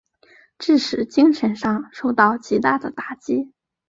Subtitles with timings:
[0.57, 3.53] 致使精神上受到极大的打击。